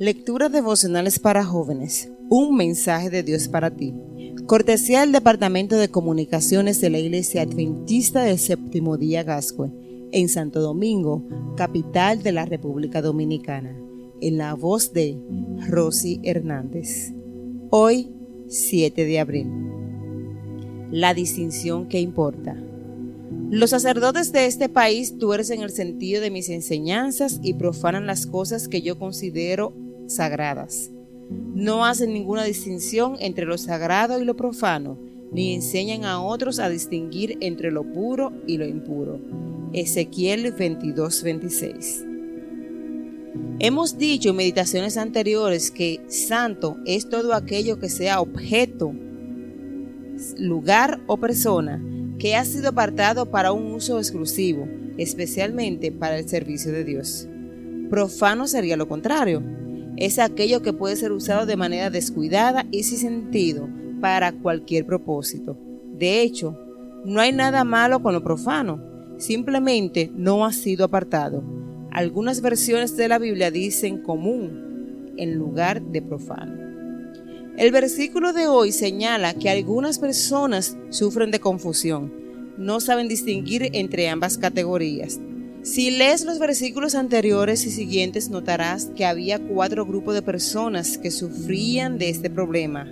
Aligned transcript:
Lecturas 0.00 0.52
devocionales 0.52 1.18
para 1.18 1.44
jóvenes. 1.44 2.08
Un 2.30 2.54
mensaje 2.56 3.10
de 3.10 3.24
Dios 3.24 3.48
para 3.48 3.74
ti. 3.74 3.92
Cortesía 4.46 5.00
del 5.00 5.10
Departamento 5.10 5.76
de 5.76 5.88
Comunicaciones 5.88 6.80
de 6.80 6.88
la 6.88 7.00
Iglesia 7.00 7.42
Adventista 7.42 8.22
del 8.22 8.38
Séptimo 8.38 8.96
Día 8.96 9.24
Gascue, 9.24 9.72
en 10.12 10.28
Santo 10.28 10.60
Domingo, 10.60 11.26
capital 11.56 12.22
de 12.22 12.30
la 12.30 12.44
República 12.44 13.02
Dominicana. 13.02 13.76
En 14.20 14.38
la 14.38 14.54
voz 14.54 14.92
de 14.92 15.18
Rosy 15.66 16.20
Hernández. 16.22 17.12
Hoy, 17.70 18.08
7 18.46 19.04
de 19.04 19.18
abril. 19.18 19.50
La 20.92 21.12
distinción 21.12 21.88
que 21.88 21.98
importa. 21.98 22.56
Los 23.50 23.70
sacerdotes 23.70 24.30
de 24.30 24.46
este 24.46 24.68
país 24.68 25.18
tuercen 25.18 25.62
el 25.62 25.70
sentido 25.70 26.22
de 26.22 26.30
mis 26.30 26.50
enseñanzas 26.50 27.40
y 27.42 27.54
profanan 27.54 28.06
las 28.06 28.26
cosas 28.26 28.68
que 28.68 28.80
yo 28.80 28.96
considero 28.96 29.74
sagradas. 30.08 30.90
No 31.54 31.84
hacen 31.84 32.12
ninguna 32.12 32.44
distinción 32.44 33.16
entre 33.20 33.46
lo 33.46 33.58
sagrado 33.58 34.20
y 34.20 34.24
lo 34.24 34.34
profano, 34.36 34.98
ni 35.30 35.54
enseñan 35.54 36.04
a 36.04 36.20
otros 36.22 36.58
a 36.58 36.68
distinguir 36.68 37.36
entre 37.40 37.70
lo 37.70 37.84
puro 37.84 38.32
y 38.46 38.56
lo 38.56 38.66
impuro. 38.66 39.20
Ezequiel 39.72 40.54
22:26. 40.56 42.04
Hemos 43.60 43.98
dicho 43.98 44.30
en 44.30 44.36
meditaciones 44.36 44.96
anteriores 44.96 45.70
que 45.70 46.00
santo 46.08 46.78
es 46.86 47.08
todo 47.08 47.34
aquello 47.34 47.78
que 47.78 47.88
sea 47.88 48.20
objeto, 48.20 48.94
lugar 50.38 51.00
o 51.06 51.18
persona 51.18 51.82
que 52.18 52.34
ha 52.34 52.44
sido 52.44 52.70
apartado 52.70 53.30
para 53.30 53.52
un 53.52 53.72
uso 53.72 53.98
exclusivo, 53.98 54.66
especialmente 54.96 55.92
para 55.92 56.18
el 56.18 56.28
servicio 56.28 56.72
de 56.72 56.84
Dios. 56.84 57.28
Profano 57.90 58.46
sería 58.46 58.76
lo 58.76 58.88
contrario, 58.88 59.42
es 60.00 60.18
aquello 60.18 60.62
que 60.62 60.72
puede 60.72 60.96
ser 60.96 61.12
usado 61.12 61.44
de 61.44 61.56
manera 61.56 61.90
descuidada 61.90 62.66
y 62.70 62.84
sin 62.84 62.98
sentido 62.98 63.68
para 64.00 64.32
cualquier 64.32 64.86
propósito. 64.86 65.58
De 65.96 66.22
hecho, 66.22 66.56
no 67.04 67.20
hay 67.20 67.32
nada 67.32 67.64
malo 67.64 68.00
con 68.00 68.14
lo 68.14 68.22
profano, 68.22 68.80
simplemente 69.18 70.10
no 70.14 70.44
ha 70.44 70.52
sido 70.52 70.84
apartado. 70.84 71.42
Algunas 71.90 72.40
versiones 72.40 72.96
de 72.96 73.08
la 73.08 73.18
Biblia 73.18 73.50
dicen 73.50 73.98
común 73.98 75.14
en 75.16 75.34
lugar 75.34 75.82
de 75.82 76.00
profano. 76.00 76.68
El 77.56 77.72
versículo 77.72 78.32
de 78.32 78.46
hoy 78.46 78.70
señala 78.70 79.34
que 79.34 79.50
algunas 79.50 79.98
personas 79.98 80.76
sufren 80.90 81.32
de 81.32 81.40
confusión, 81.40 82.12
no 82.56 82.78
saben 82.78 83.08
distinguir 83.08 83.70
entre 83.72 84.08
ambas 84.08 84.38
categorías. 84.38 85.18
Si 85.68 85.90
lees 85.90 86.24
los 86.24 86.38
versículos 86.38 86.94
anteriores 86.94 87.66
y 87.66 87.70
siguientes 87.70 88.30
notarás 88.30 88.86
que 88.96 89.04
había 89.04 89.38
cuatro 89.38 89.84
grupos 89.84 90.14
de 90.14 90.22
personas 90.22 90.96
que 90.96 91.10
sufrían 91.10 91.98
de 91.98 92.08
este 92.08 92.30
problema. 92.30 92.90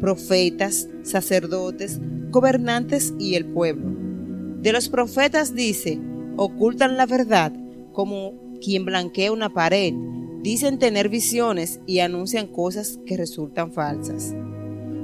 Profetas, 0.00 0.88
sacerdotes, 1.02 2.00
gobernantes 2.30 3.12
y 3.18 3.34
el 3.34 3.44
pueblo. 3.44 3.94
De 4.62 4.72
los 4.72 4.88
profetas 4.88 5.54
dice, 5.54 6.00
ocultan 6.38 6.96
la 6.96 7.04
verdad 7.04 7.52
como 7.92 8.32
quien 8.58 8.86
blanquea 8.86 9.30
una 9.30 9.52
pared, 9.52 9.92
dicen 10.42 10.78
tener 10.78 11.10
visiones 11.10 11.80
y 11.86 11.98
anuncian 11.98 12.46
cosas 12.46 12.98
que 13.04 13.18
resultan 13.18 13.70
falsas. 13.70 14.34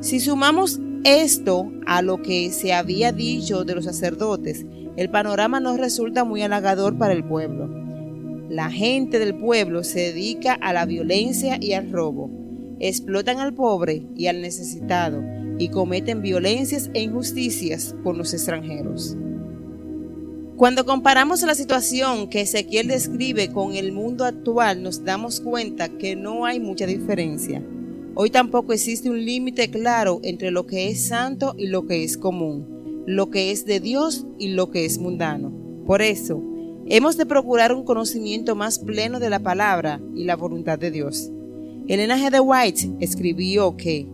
Si 0.00 0.20
sumamos 0.20 0.80
esto 1.04 1.70
a 1.86 2.00
lo 2.00 2.22
que 2.22 2.50
se 2.50 2.72
había 2.72 3.12
dicho 3.12 3.64
de 3.64 3.74
los 3.74 3.84
sacerdotes, 3.84 4.64
el 4.96 5.08
panorama 5.08 5.60
no 5.60 5.77
resulta 5.77 6.24
muy 6.24 6.42
halagador 6.42 6.98
para 6.98 7.12
el 7.12 7.24
pueblo. 7.24 7.69
La 8.48 8.70
gente 8.70 9.19
del 9.19 9.36
pueblo 9.36 9.84
se 9.84 10.00
dedica 10.00 10.55
a 10.55 10.72
la 10.72 10.84
violencia 10.84 11.58
y 11.60 11.72
al 11.74 11.91
robo. 11.92 12.30
Explotan 12.80 13.38
al 13.38 13.55
pobre 13.55 14.02
y 14.16 14.27
al 14.27 14.41
necesitado 14.41 15.22
y 15.59 15.69
cometen 15.69 16.22
violencias 16.22 16.91
e 16.94 17.03
injusticias 17.03 17.94
con 18.03 18.19
los 18.19 18.34
extranjeros. 18.34 19.16
Cuando 20.56 20.84
comparamos 20.84 21.43
la 21.43 21.54
situación 21.54 22.28
que 22.28 22.43
Ezequiel 22.43 22.88
describe 22.88 23.50
con 23.53 23.75
el 23.75 23.93
mundo 23.93 24.25
actual, 24.25 24.82
nos 24.82 25.04
damos 25.04 25.41
cuenta 25.41 25.88
que 25.88 26.16
no 26.16 26.44
hay 26.44 26.60
mucha 26.60 26.87
diferencia. 26.87 27.62
Hoy 28.14 28.31
tampoco 28.31 28.72
existe 28.72 29.09
un 29.09 29.25
límite 29.25 29.70
claro 29.70 30.20
entre 30.25 30.50
lo 30.50 30.66
que 30.66 30.88
es 30.88 31.06
santo 31.06 31.54
y 31.56 31.69
lo 31.69 31.87
que 31.87 32.03
es 32.03 32.19
común 32.19 32.79
lo 33.06 33.31
que 33.31 33.50
es 33.50 33.65
de 33.65 33.81
Dios 33.81 34.27
y 34.38 34.49
lo 34.49 34.71
que 34.71 34.84
es 34.84 34.99
mundano. 34.99 35.53
Por 35.87 36.03
eso, 36.03 36.43
hemos 36.87 37.16
de 37.16 37.27
procurar 37.27 37.72
un 37.72 37.84
conocimiento 37.84 38.55
más 38.55 38.78
pleno 38.78 39.21
de 39.21 39.31
la 39.31 39.41
palabra 39.41 40.00
y 40.15 40.25
la 40.25 40.37
voluntad 40.37 40.78
de 40.78 40.91
Dios. 40.91 41.31
Elena 41.88 42.19
G. 42.19 42.31
de 42.31 42.41
White 42.41 42.97
escribió 43.00 43.77
que 43.77 44.06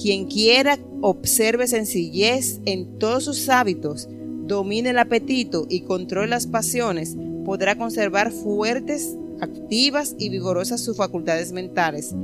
quien 0.00 0.26
quiera 0.26 0.78
observe 1.00 1.66
sencillez 1.66 2.60
en 2.64 2.98
todos 2.98 3.24
sus 3.24 3.48
hábitos, 3.48 4.08
domine 4.46 4.90
el 4.90 4.98
apetito 4.98 5.66
y 5.68 5.82
controle 5.82 6.28
las 6.28 6.46
pasiones, 6.46 7.16
podrá 7.44 7.76
conservar 7.78 8.32
fuertes, 8.32 9.16
activas 9.40 10.16
y 10.18 10.28
vigorosas 10.28 10.82
sus 10.82 10.96
facultades 10.96 11.52
mentales, 11.52 12.14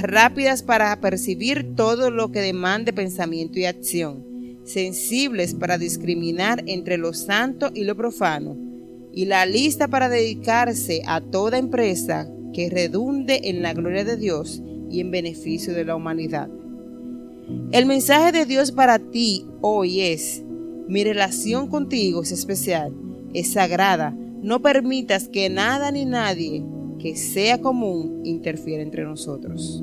rápidas 0.00 0.62
para 0.62 0.98
percibir 1.00 1.74
todo 1.74 2.10
lo 2.10 2.30
que 2.30 2.40
demande 2.40 2.92
pensamiento 2.92 3.58
y 3.58 3.66
acción 3.66 4.25
sensibles 4.66 5.54
para 5.54 5.78
discriminar 5.78 6.62
entre 6.66 6.98
lo 6.98 7.14
santo 7.14 7.70
y 7.74 7.84
lo 7.84 7.96
profano, 7.96 8.56
y 9.12 9.24
la 9.24 9.46
lista 9.46 9.88
para 9.88 10.08
dedicarse 10.08 11.02
a 11.06 11.20
toda 11.20 11.56
empresa 11.56 12.30
que 12.52 12.68
redunde 12.68 13.40
en 13.44 13.62
la 13.62 13.72
gloria 13.72 14.04
de 14.04 14.16
Dios 14.16 14.62
y 14.90 15.00
en 15.00 15.10
beneficio 15.10 15.72
de 15.72 15.84
la 15.84 15.96
humanidad. 15.96 16.50
El 17.70 17.86
mensaje 17.86 18.32
de 18.32 18.44
Dios 18.44 18.72
para 18.72 18.98
ti 18.98 19.46
hoy 19.60 20.00
es, 20.00 20.42
mi 20.88 21.04
relación 21.04 21.68
contigo 21.68 22.22
es 22.22 22.32
especial, 22.32 22.92
es 23.32 23.52
sagrada, 23.52 24.16
no 24.42 24.60
permitas 24.60 25.28
que 25.28 25.48
nada 25.48 25.90
ni 25.90 26.04
nadie 26.04 26.64
que 26.98 27.16
sea 27.16 27.60
común 27.60 28.22
interfiera 28.24 28.82
entre 28.82 29.04
nosotros. 29.04 29.82